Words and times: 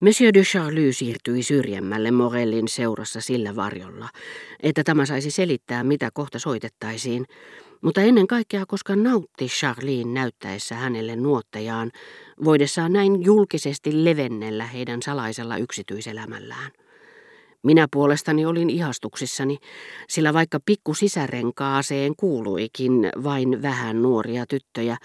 Monsieur 0.00 0.34
de 0.34 0.42
Charlie 0.42 0.92
siirtyi 0.92 1.42
syrjemmälle 1.42 2.10
Morellin 2.10 2.68
seurassa 2.68 3.20
sillä 3.20 3.56
varjolla, 3.56 4.08
että 4.62 4.84
tämä 4.84 5.06
saisi 5.06 5.30
selittää, 5.30 5.84
mitä 5.84 6.10
kohta 6.14 6.38
soitettaisiin, 6.38 7.26
mutta 7.80 8.00
ennen 8.00 8.26
kaikkea, 8.26 8.66
koska 8.66 8.96
nautti 8.96 9.46
Charlien 9.46 10.14
näyttäessä 10.14 10.74
hänelle 10.74 11.16
nuottejaan, 11.16 11.90
voidessaan 12.44 12.92
näin 12.92 13.24
julkisesti 13.24 14.04
levennellä 14.04 14.66
heidän 14.66 15.02
salaisella 15.02 15.56
yksityiselämällään. 15.56 16.70
Minä 17.62 17.88
puolestani 17.92 18.46
olin 18.46 18.70
ihastuksissani, 18.70 19.58
sillä 20.08 20.32
vaikka 20.34 20.58
pikku 20.66 20.94
sisärenkaaseen 20.94 22.16
kuuluikin 22.16 22.92
vain 23.24 23.62
vähän 23.62 24.02
nuoria 24.02 24.46
tyttöjä, 24.48 24.96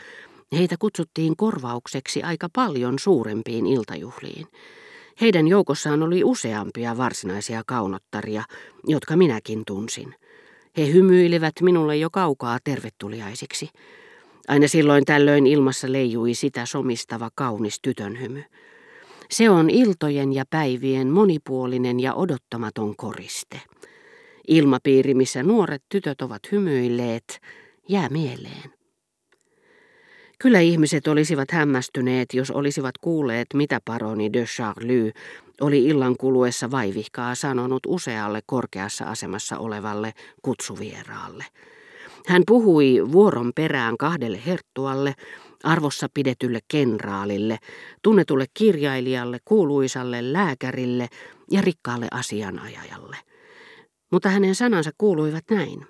heitä 0.51 0.75
kutsuttiin 0.79 1.35
korvaukseksi 1.37 2.23
aika 2.23 2.47
paljon 2.55 2.99
suurempiin 2.99 3.67
iltajuhliin. 3.67 4.47
Heidän 5.21 5.47
joukossaan 5.47 6.03
oli 6.03 6.23
useampia 6.23 6.97
varsinaisia 6.97 7.61
kaunottaria, 7.65 8.43
jotka 8.87 9.17
minäkin 9.17 9.63
tunsin. 9.67 10.15
He 10.77 10.93
hymyilivät 10.93 11.53
minulle 11.61 11.97
jo 11.97 12.09
kaukaa 12.09 12.57
tervetuliaisiksi. 12.63 13.69
Aina 14.47 14.67
silloin 14.67 15.05
tällöin 15.05 15.47
ilmassa 15.47 15.91
leijui 15.91 16.33
sitä 16.33 16.65
somistava 16.65 17.29
kaunis 17.35 17.79
tytön 17.81 18.19
hymy. 18.21 18.43
Se 19.31 19.49
on 19.49 19.69
iltojen 19.69 20.33
ja 20.33 20.43
päivien 20.49 21.07
monipuolinen 21.07 21.99
ja 21.99 22.13
odottamaton 22.13 22.95
koriste. 22.95 23.61
Ilmapiiri, 24.47 25.13
missä 25.13 25.43
nuoret 25.43 25.83
tytöt 25.89 26.21
ovat 26.21 26.41
hymyilleet, 26.51 27.41
jää 27.89 28.09
mieleen. 28.09 28.80
Kyllä 30.41 30.59
ihmiset 30.59 31.07
olisivat 31.07 31.51
hämmästyneet, 31.51 32.33
jos 32.33 32.51
olisivat 32.51 32.97
kuulleet, 33.01 33.47
mitä 33.53 33.79
paroni 33.85 34.33
de 34.33 34.45
Charlie 34.45 35.11
oli 35.61 35.85
illan 35.85 36.17
kuluessa 36.17 36.71
vaivihkaa 36.71 37.35
sanonut 37.35 37.83
usealle 37.87 38.41
korkeassa 38.45 39.05
asemassa 39.05 39.57
olevalle 39.57 40.13
kutsuvieraalle. 40.41 41.45
Hän 42.27 42.43
puhui 42.47 43.11
vuoron 43.11 43.51
perään 43.55 43.97
kahdelle 43.97 44.41
herttualle, 44.45 45.13
arvossa 45.63 46.07
pidetylle 46.13 46.59
kenraalille, 46.67 47.57
tunnetulle 48.01 48.45
kirjailijalle, 48.53 49.37
kuuluisalle 49.45 50.33
lääkärille 50.33 51.07
ja 51.51 51.61
rikkaalle 51.61 52.07
asianajajalle. 52.11 53.17
Mutta 54.11 54.29
hänen 54.29 54.55
sanansa 54.55 54.91
kuuluivat 54.97 55.43
näin. 55.51 55.85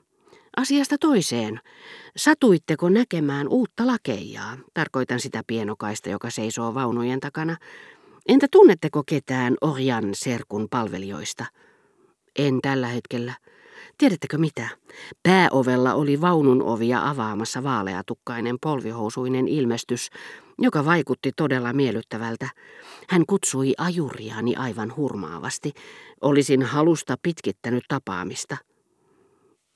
Asiasta 0.57 0.95
toiseen. 0.97 1.59
Satuitteko 2.17 2.89
näkemään 2.89 3.47
uutta 3.47 3.87
lakeijaa? 3.87 4.57
Tarkoitan 4.73 5.19
sitä 5.19 5.41
pienokaista, 5.47 6.09
joka 6.09 6.29
seisoo 6.29 6.73
vaunujen 6.73 7.19
takana. 7.19 7.57
Entä 8.27 8.47
tunnetteko 8.51 9.03
ketään 9.05 9.55
Orjan 9.61 10.09
serkun 10.13 10.67
palvelijoista? 10.69 11.45
En 12.39 12.59
tällä 12.61 12.87
hetkellä. 12.87 13.33
Tiedättekö 13.97 14.37
mitä? 14.37 14.67
Pääovella 15.23 15.93
oli 15.93 16.21
vaunun 16.21 16.61
ovia 16.63 17.09
avaamassa 17.09 17.63
vaaleatukkainen 17.63 18.57
polvihousuinen 18.61 19.47
ilmestys, 19.47 20.09
joka 20.59 20.85
vaikutti 20.85 21.31
todella 21.37 21.73
miellyttävältä. 21.73 22.49
Hän 23.09 23.25
kutsui 23.25 23.73
ajuriani 23.77 24.55
aivan 24.55 24.95
hurmaavasti. 24.95 25.71
Olisin 26.21 26.63
halusta 26.63 27.15
pitkittänyt 27.21 27.83
tapaamista. 27.87 28.57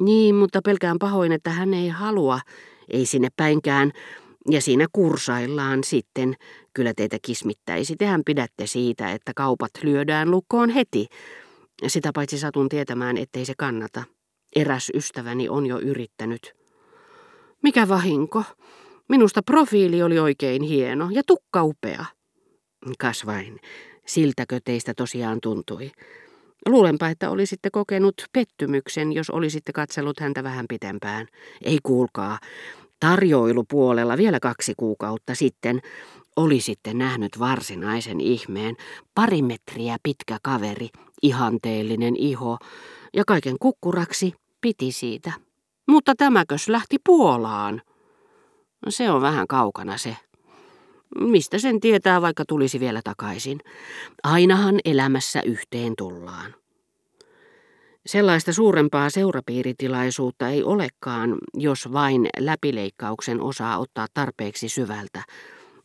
Niin, 0.01 0.35
mutta 0.35 0.61
pelkään 0.61 0.99
pahoin, 0.99 1.31
että 1.31 1.49
hän 1.49 1.73
ei 1.73 1.89
halua, 1.89 2.39
ei 2.89 3.05
sinne 3.05 3.27
päinkään, 3.37 3.91
ja 4.49 4.61
siinä 4.61 4.85
kursaillaan 4.93 5.83
sitten. 5.83 6.35
Kyllä 6.73 6.93
teitä 6.93 7.17
kismittäisi, 7.21 7.95
tehän 7.95 8.21
pidätte 8.25 8.67
siitä, 8.67 9.11
että 9.11 9.31
kaupat 9.35 9.71
lyödään 9.83 10.31
lukkoon 10.31 10.69
heti. 10.69 11.07
Sitä 11.87 12.11
paitsi 12.13 12.37
satun 12.37 12.69
tietämään, 12.69 13.17
ettei 13.17 13.45
se 13.45 13.53
kannata. 13.57 14.03
Eräs 14.55 14.91
ystäväni 14.93 15.49
on 15.49 15.65
jo 15.65 15.79
yrittänyt. 15.79 16.53
Mikä 17.63 17.87
vahinko. 17.87 18.43
Minusta 19.09 19.41
profiili 19.43 20.03
oli 20.03 20.19
oikein 20.19 20.61
hieno 20.61 21.09
ja 21.11 21.21
tukka 21.27 21.63
upea. 21.63 22.05
Kas 22.99 23.25
vain, 23.25 23.59
siltäkö 24.05 24.59
teistä 24.65 24.93
tosiaan 24.93 25.39
tuntui. 25.41 25.91
Luulenpa, 26.69 27.07
että 27.09 27.29
olisitte 27.29 27.69
kokenut 27.69 28.13
pettymyksen, 28.33 29.13
jos 29.13 29.29
olisitte 29.29 29.73
katsellut 29.73 30.19
häntä 30.19 30.43
vähän 30.43 30.65
pitempään. 30.69 31.27
Ei 31.61 31.79
kuulkaa, 31.83 32.39
tarjoilupuolella 32.99 34.17
vielä 34.17 34.39
kaksi 34.39 34.73
kuukautta 34.77 35.35
sitten 35.35 35.81
olisitte 36.35 36.93
nähnyt 36.93 37.39
varsinaisen 37.39 38.21
ihmeen, 38.21 38.75
pari 39.15 39.41
metriä 39.41 39.97
pitkä 40.03 40.37
kaveri, 40.43 40.89
ihanteellinen 41.21 42.15
iho, 42.15 42.57
ja 43.13 43.23
kaiken 43.27 43.55
kukkuraksi 43.59 44.33
piti 44.61 44.91
siitä. 44.91 45.31
Mutta 45.87 46.13
tämäkös 46.17 46.69
lähti 46.69 46.97
Puolaan? 47.05 47.81
Se 48.89 49.11
on 49.11 49.21
vähän 49.21 49.47
kaukana 49.47 49.97
se. 49.97 50.17
Mistä 51.19 51.59
sen 51.59 51.79
tietää, 51.79 52.21
vaikka 52.21 52.43
tulisi 52.47 52.79
vielä 52.79 53.01
takaisin? 53.03 53.59
Ainahan 54.23 54.79
elämässä 54.85 55.41
yhteen 55.41 55.93
tullaan. 55.97 56.55
Sellaista 58.05 58.53
suurempaa 58.53 59.09
seurapiiritilaisuutta 59.09 60.49
ei 60.49 60.63
olekaan, 60.63 61.35
jos 61.53 61.93
vain 61.93 62.27
läpileikkauksen 62.39 63.41
osaa 63.41 63.77
ottaa 63.77 64.07
tarpeeksi 64.13 64.69
syvältä, 64.69 65.23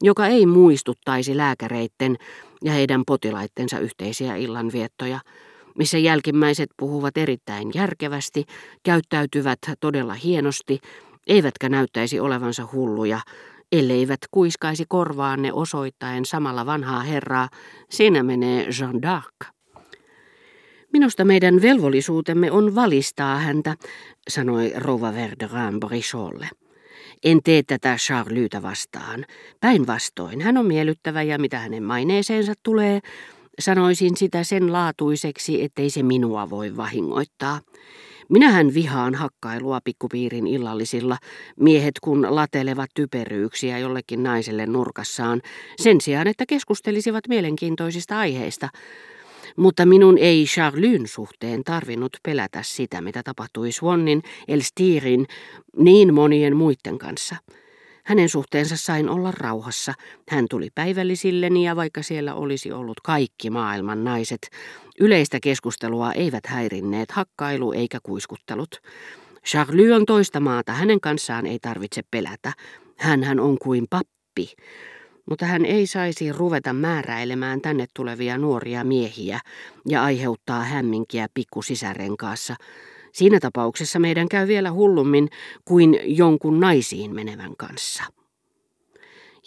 joka 0.03 0.27
ei 0.27 0.47
muistuttaisi 0.47 1.37
lääkäreitten 1.37 2.17
ja 2.65 2.73
heidän 2.73 3.03
potilaittensa 3.07 3.79
yhteisiä 3.79 4.37
illanviettoja, 4.37 5.21
missä 5.79 5.99
jälkimmäiset 5.99 6.71
puhuvat 6.77 7.17
erittäin 7.17 7.71
järkevästi, 7.75 8.45
käyttäytyvät 8.83 9.59
todella 9.81 10.15
hienosti, 10.15 10.79
eivätkä 11.27 11.69
näyttäisi 11.69 12.21
olevansa 12.21 12.69
hulluja, 12.73 13.21
elleivät 13.73 14.21
kuiskaisi 14.31 14.85
korvaanne 14.89 15.53
osoittaen 15.53 16.25
samalla 16.25 16.67
vanhaa 16.67 17.01
herraa, 17.01 17.49
siinä 17.91 18.23
menee 18.23 18.67
Jean 18.81 18.95
d'Arc. 18.95 19.47
Minusta 20.93 21.25
meidän 21.25 21.63
velvollisuutemme 21.63 22.51
on 22.51 22.75
valistaa 22.75 23.39
häntä, 23.39 23.77
sanoi 24.29 24.73
rouva 24.77 25.15
Verderin 25.15 25.81
Bricholle. 25.81 26.49
En 27.25 27.43
tee 27.43 27.63
tätä 27.63 27.97
Charlyta 27.97 28.63
vastaan. 28.63 29.25
Päinvastoin, 29.61 30.41
hän 30.41 30.57
on 30.57 30.67
miellyttävä 30.67 31.23
ja 31.23 31.39
mitä 31.39 31.59
hänen 31.59 31.83
maineeseensa 31.83 32.53
tulee, 32.63 33.01
sanoisin 33.59 34.17
sitä 34.17 34.45
sen 34.45 34.73
laatuiseksi, 34.73 35.63
ettei 35.63 35.91
se 35.91 36.03
minua 36.03 36.51
voi 36.51 36.77
vahingoittaa. 36.77 37.61
Minähän 38.31 38.75
vihaan 38.75 39.15
hakkailua 39.15 39.81
pikkupiirin 39.85 40.47
illallisilla, 40.47 41.19
miehet 41.57 41.95
kun 42.01 42.35
latelevat 42.35 42.91
typeryyksiä 42.95 43.79
jollekin 43.79 44.23
naiselle 44.23 44.67
nurkassaan, 44.67 45.43
sen 45.77 46.01
sijaan, 46.01 46.27
että 46.27 46.47
keskustelisivat 46.47 47.29
mielenkiintoisista 47.29 48.19
aiheista. 48.19 48.69
Mutta 49.57 49.87
minun 49.87 50.19
ei 50.19 50.45
Charlyn 50.45 51.09
suhteen 51.09 51.65
tarvinnut 51.65 52.17
pelätä 52.23 52.63
sitä, 52.63 53.01
mitä 53.01 53.23
tapahtui 53.23 53.73
Swannin, 53.73 54.23
Elstirin, 54.49 55.27
niin 55.77 56.15
monien 56.15 56.57
muiden 56.57 56.99
kanssa. 56.99 57.37
Hänen 58.11 58.29
suhteensa 58.29 58.77
sain 58.77 59.09
olla 59.09 59.31
rauhassa. 59.31 59.95
Hän 60.29 60.47
tuli 60.51 60.69
päivällisilleni 60.75 61.67
ja 61.67 61.77
vaikka 61.77 62.03
siellä 62.03 62.35
olisi 62.35 62.73
ollut 62.73 63.01
kaikki 63.05 63.51
maailman 63.51 64.05
naiset, 64.05 64.41
yleistä 65.01 65.39
keskustelua 65.43 66.13
eivät 66.13 66.47
häirinneet 66.47 67.11
hakkailu 67.11 67.73
eikä 67.73 67.99
kuiskuttelut. 68.03 68.81
Charlie 69.47 69.93
on 69.93 70.07
toista 70.07 70.41
maata, 70.41 70.73
hänen 70.73 71.01
kanssaan 71.01 71.47
ei 71.47 71.59
tarvitse 71.59 72.03
pelätä. 72.11 72.53
Hänhän 72.99 73.41
on 73.41 73.59
kuin 73.59 73.87
pappi. 73.91 74.55
Mutta 75.31 75.47
hän 75.47 75.65
ei 75.65 75.87
saisi 75.87 76.33
ruveta 76.33 76.73
määräilemään 76.73 77.61
tänne 77.61 77.87
tulevia 77.97 78.39
nuoria 78.39 78.85
miehiä 78.85 79.41
ja 79.89 80.03
aiheuttaa 80.03 80.65
hämminkiä 80.65 81.27
pikkusisärenkaassa. 81.35 82.57
Siinä 83.13 83.41
tapauksessa 83.41 83.99
meidän 83.99 84.29
käy 84.29 84.49
vielä 84.49 84.73
hullummin 84.73 85.29
kuin 85.65 85.99
jonkun 86.05 86.61
naisiin 86.61 87.15
menevän 87.15 87.57
kanssa. 87.57 88.05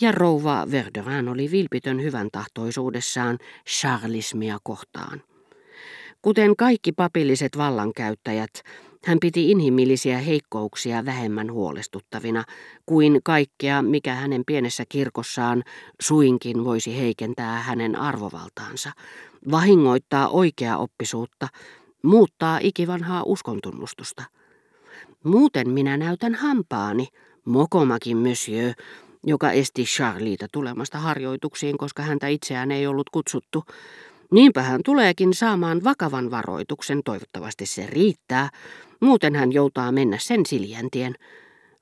Ja 0.01 0.11
rouva 0.11 0.67
Verderin 0.71 1.29
oli 1.29 1.51
vilpitön 1.51 2.03
hyvän 2.03 2.29
tahtoisuudessaan 2.31 3.37
charlismia 3.69 4.57
kohtaan. 4.63 5.21
Kuten 6.21 6.55
kaikki 6.55 6.91
papilliset 6.91 7.57
vallankäyttäjät, 7.57 8.49
hän 9.05 9.17
piti 9.21 9.51
inhimillisiä 9.51 10.17
heikkouksia 10.17 11.05
vähemmän 11.05 11.51
huolestuttavina 11.51 12.43
kuin 12.85 13.19
kaikkea, 13.23 13.81
mikä 13.81 14.15
hänen 14.15 14.43
pienessä 14.47 14.83
kirkossaan 14.89 15.63
suinkin 16.01 16.65
voisi 16.65 16.97
heikentää 16.97 17.59
hänen 17.59 17.95
arvovaltaansa, 17.95 18.91
vahingoittaa 19.51 20.29
oikea 20.29 20.77
oppisuutta, 20.77 21.47
muuttaa 22.03 22.59
ikivanhaa 22.61 23.23
uskontunnustusta. 23.23 24.23
Muuten 25.23 25.69
minä 25.69 25.97
näytän 25.97 26.35
hampaani, 26.35 27.07
mokomakin 27.45 28.17
monsieur, 28.17 28.73
joka 29.25 29.51
esti 29.51 29.83
Charlieta 29.83 30.47
tulemasta 30.51 30.99
harjoituksiin, 30.99 31.77
koska 31.77 32.03
häntä 32.03 32.27
itseään 32.27 32.71
ei 32.71 32.87
ollut 32.87 33.09
kutsuttu. 33.09 33.63
Niinpä 34.31 34.61
hän 34.61 34.81
tuleekin 34.85 35.33
saamaan 35.33 35.83
vakavan 35.83 36.31
varoituksen, 36.31 37.01
toivottavasti 37.05 37.65
se 37.65 37.87
riittää, 37.87 38.49
muuten 38.99 39.35
hän 39.35 39.51
joutaa 39.51 39.91
mennä 39.91 40.17
sen 40.19 40.45
siljäntien. 40.45 41.15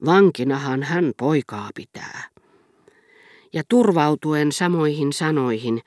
Vankinahan 0.05 0.83
hän 0.83 1.11
poikaa 1.17 1.69
pitää. 1.75 2.23
Ja 3.53 3.63
turvautuen 3.69 4.51
samoihin 4.51 5.13
sanoihin, 5.13 5.81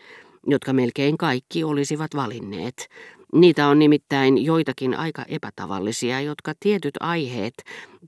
jotka 0.47 0.73
melkein 0.73 1.19
kaikki 1.19 1.65
olisivat 1.65 2.11
valinneet, 2.17 2.89
Niitä 3.35 3.69
on 3.69 3.79
nimittäin 3.79 4.45
joitakin 4.45 4.95
aika 4.95 5.25
epätavallisia, 5.29 6.21
jotka 6.21 6.53
tietyt 6.61 6.95
aiheet, 7.01 7.55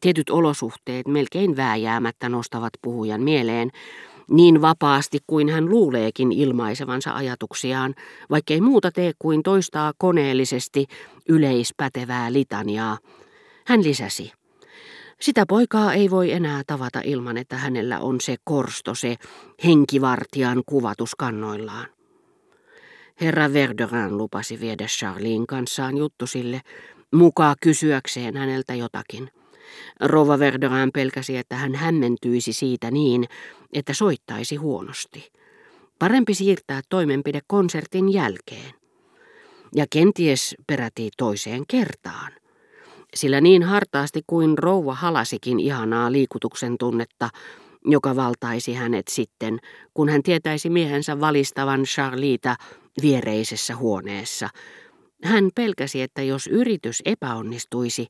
tietyt 0.00 0.30
olosuhteet 0.30 1.08
melkein 1.08 1.56
vääjäämättä 1.56 2.28
nostavat 2.28 2.72
puhujan 2.82 3.22
mieleen, 3.22 3.70
niin 4.30 4.62
vapaasti 4.62 5.18
kuin 5.26 5.48
hän 5.48 5.70
luuleekin 5.70 6.32
ilmaisevansa 6.32 7.14
ajatuksiaan, 7.14 7.94
vaikkei 8.30 8.60
muuta 8.60 8.92
tee 8.92 9.12
kuin 9.18 9.42
toistaa 9.42 9.92
koneellisesti 9.98 10.86
yleispätevää 11.28 12.32
litaniaa. 12.32 12.98
Hän 13.66 13.84
lisäsi. 13.84 14.32
Sitä 15.20 15.44
poikaa 15.48 15.92
ei 15.92 16.10
voi 16.10 16.32
enää 16.32 16.62
tavata 16.66 17.00
ilman, 17.04 17.36
että 17.36 17.56
hänellä 17.56 18.00
on 18.00 18.20
se 18.20 18.36
korsto, 18.44 18.94
se 18.94 19.16
henkivartijan 19.64 20.62
kuvatus 20.66 21.14
kannoillaan. 21.14 21.95
Herra 23.20 23.52
Verderin 23.52 24.16
lupasi 24.16 24.60
viedä 24.60 24.86
Charlin 24.86 25.46
kanssaan 25.46 25.96
juttusille, 25.96 26.60
mukaan 27.12 27.56
kysyäkseen 27.62 28.36
häneltä 28.36 28.74
jotakin. 28.74 29.30
Rova 30.00 30.38
Verderin 30.38 30.92
pelkäsi, 30.94 31.36
että 31.36 31.56
hän 31.56 31.74
hämmentyisi 31.74 32.52
siitä 32.52 32.90
niin, 32.90 33.24
että 33.72 33.94
soittaisi 33.94 34.56
huonosti. 34.56 35.32
Parempi 35.98 36.34
siirtää 36.34 36.80
toimenpide 36.88 37.40
konsertin 37.46 38.12
jälkeen. 38.12 38.74
Ja 39.74 39.86
kenties 39.90 40.54
peräti 40.66 41.10
toiseen 41.16 41.62
kertaan. 41.68 42.32
Sillä 43.14 43.40
niin 43.40 43.62
hartaasti 43.62 44.22
kuin 44.26 44.58
rouva 44.58 44.94
halasikin 44.94 45.60
ihanaa 45.60 46.12
liikutuksen 46.12 46.78
tunnetta, 46.78 47.28
joka 47.84 48.16
valtaisi 48.16 48.74
hänet 48.74 49.08
sitten, 49.08 49.58
kun 49.94 50.08
hän 50.08 50.22
tietäisi 50.22 50.70
miehensä 50.70 51.20
valistavan 51.20 51.82
Charlita 51.82 52.56
viereisessä 53.02 53.76
huoneessa. 53.76 54.48
Hän 55.24 55.50
pelkäsi, 55.54 56.02
että 56.02 56.22
jos 56.22 56.46
yritys 56.46 57.02
epäonnistuisi, 57.04 58.06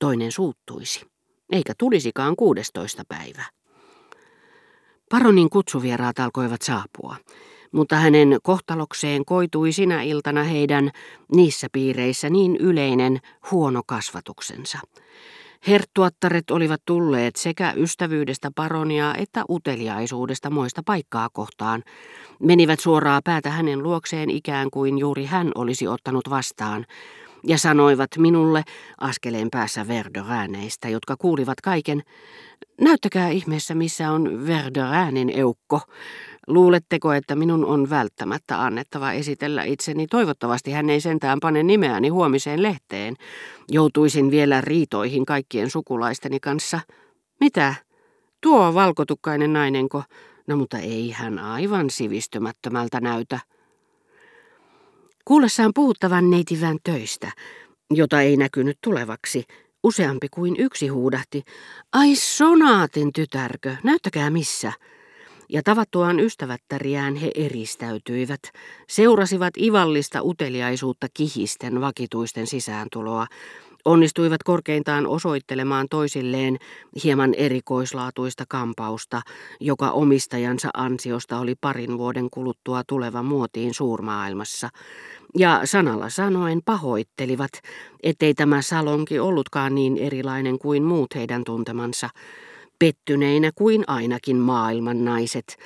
toinen 0.00 0.32
suuttuisi, 0.32 1.06
eikä 1.52 1.72
tulisikaan 1.78 2.36
16. 2.36 3.02
päivä. 3.08 3.44
Paronin 5.10 5.50
kutsuvieraat 5.50 6.18
alkoivat 6.18 6.62
saapua, 6.62 7.16
mutta 7.72 7.96
hänen 7.96 8.38
kohtalokseen 8.42 9.24
koitui 9.24 9.72
sinä 9.72 10.02
iltana 10.02 10.42
heidän 10.42 10.90
niissä 11.34 11.66
piireissä 11.72 12.30
niin 12.30 12.56
yleinen 12.56 13.20
huono 13.50 13.82
kasvatuksensa– 13.86 14.78
Herttuattaret 15.68 16.50
olivat 16.50 16.80
tulleet 16.86 17.36
sekä 17.36 17.72
ystävyydestä 17.76 18.50
paronia 18.54 19.14
että 19.18 19.44
uteliaisuudesta 19.50 20.50
moista 20.50 20.82
paikkaa 20.86 21.28
kohtaan. 21.32 21.82
Menivät 22.40 22.80
suoraa 22.80 23.20
päätä 23.24 23.50
hänen 23.50 23.82
luokseen 23.82 24.30
ikään 24.30 24.70
kuin 24.70 24.98
juuri 24.98 25.24
hän 25.24 25.52
olisi 25.54 25.88
ottanut 25.88 26.30
vastaan, 26.30 26.86
ja 27.46 27.58
sanoivat 27.58 28.10
minulle 28.18 28.62
askeleen 29.00 29.48
päässä 29.50 29.88
Verdörääneistä, 29.88 30.88
jotka 30.88 31.16
kuulivat 31.16 31.60
kaiken, 31.60 32.02
näyttäkää 32.80 33.28
ihmeessä 33.28 33.74
missä 33.74 34.10
on 34.10 34.46
Verdöräänin 34.46 35.30
eukko. 35.34 35.80
Luuletteko, 36.46 37.12
että 37.12 37.36
minun 37.36 37.64
on 37.64 37.90
välttämättä 37.90 38.62
annettava 38.62 39.12
esitellä 39.12 39.64
itseni? 39.64 40.06
Toivottavasti 40.06 40.72
hän 40.72 40.90
ei 40.90 41.00
sentään 41.00 41.40
pane 41.40 41.62
nimeäni 41.62 42.08
huomiseen 42.08 42.62
lehteen. 42.62 43.14
Joutuisin 43.70 44.30
vielä 44.30 44.60
riitoihin 44.60 45.26
kaikkien 45.26 45.70
sukulaisteni 45.70 46.40
kanssa. 46.40 46.80
Mitä? 47.40 47.74
Tuo 48.40 48.74
valkotukkainen 48.74 49.52
nainenko? 49.52 50.02
No 50.46 50.56
mutta 50.56 50.78
ei 50.78 51.10
hän 51.10 51.38
aivan 51.38 51.90
sivistymättömältä 51.90 53.00
näytä. 53.00 53.40
Kuullessaan 55.24 55.70
puhuttavan 55.74 56.30
neitivän 56.30 56.78
töistä, 56.84 57.32
jota 57.90 58.20
ei 58.20 58.36
näkynyt 58.36 58.78
tulevaksi, 58.84 59.44
useampi 59.82 60.28
kuin 60.28 60.56
yksi 60.58 60.88
huudahti. 60.88 61.42
Ai 61.92 62.14
sonaatin 62.14 63.12
tytärkö, 63.12 63.76
näyttäkää 63.82 64.30
missä 64.30 64.72
ja 65.54 65.62
tavattuaan 65.62 66.20
ystävättäriään 66.20 67.16
he 67.16 67.30
eristäytyivät, 67.34 68.40
seurasivat 68.88 69.56
ivallista 69.56 70.22
uteliaisuutta 70.22 71.06
kihisten 71.14 71.80
vakituisten 71.80 72.46
sisääntuloa, 72.46 73.26
onnistuivat 73.84 74.42
korkeintaan 74.42 75.06
osoittelemaan 75.06 75.86
toisilleen 75.90 76.56
hieman 77.04 77.34
erikoislaatuista 77.34 78.44
kampausta, 78.48 79.22
joka 79.60 79.90
omistajansa 79.90 80.68
ansiosta 80.74 81.38
oli 81.38 81.54
parin 81.60 81.98
vuoden 81.98 82.30
kuluttua 82.30 82.82
tuleva 82.88 83.22
muotiin 83.22 83.74
suurmaailmassa, 83.74 84.68
ja 85.38 85.60
sanalla 85.64 86.08
sanoen 86.08 86.60
pahoittelivat, 86.64 87.50
ettei 88.02 88.34
tämä 88.34 88.62
salonki 88.62 89.18
ollutkaan 89.18 89.74
niin 89.74 89.96
erilainen 89.96 90.58
kuin 90.58 90.82
muut 90.82 91.14
heidän 91.14 91.44
tuntemansa, 91.44 92.08
pettyneinä 92.78 93.50
kuin 93.54 93.84
ainakin 93.86 94.36
maailman 94.36 95.04
naiset, 95.04 95.56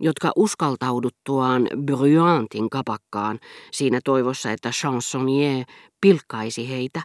jotka 0.00 0.32
uskaltauduttuaan 0.36 1.68
Bryantin 1.84 2.70
kapakkaan 2.70 3.38
siinä 3.72 4.00
toivossa, 4.04 4.52
että 4.52 4.70
chansonnier 4.70 5.64
pilkkaisi 6.00 6.68
heitä, 6.68 7.02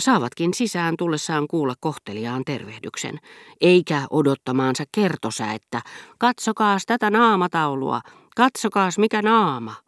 saavatkin 0.00 0.54
sisään 0.54 0.94
tullessaan 0.98 1.48
kuulla 1.48 1.74
kohteliaan 1.80 2.42
tervehdyksen, 2.44 3.18
eikä 3.60 4.06
odottamaansa 4.10 4.84
kertosäettä, 4.94 5.82
katsokaas 6.18 6.86
tätä 6.86 7.10
naamataulua, 7.10 8.00
katsokaas 8.36 8.98
mikä 8.98 9.22
naama. 9.22 9.83